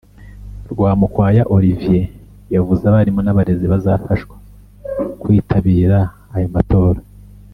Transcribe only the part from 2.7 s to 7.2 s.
abarimu n’abarezi bazafashwa kwitabira ayo matora